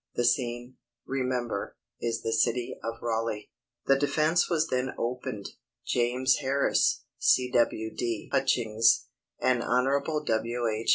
The 0.15 0.25
scene, 0.25 0.77
remember, 1.05 1.77
is 1.99 2.23
the 2.23 2.33
city 2.33 2.75
of 2.83 3.03
Raleigh. 3.03 3.51
"The 3.85 3.99
defence 3.99 4.49
was 4.49 4.69
then 4.69 4.95
opened. 4.97 5.49
James 5.85 6.37
Harris, 6.37 7.03
C. 7.19 7.51
W. 7.51 7.95
D. 7.95 8.27
Hutchings, 8.31 9.05
and 9.39 9.61
Hon. 9.61 10.01
W. 10.25 10.67
H. 10.67 10.89